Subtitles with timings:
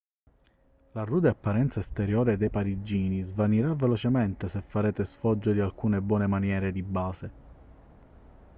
[0.93, 6.71] la rude apparenza esteriore dei parigini svanirà velocemente se farete sfoggio di alcune buone maniere
[6.71, 7.31] di base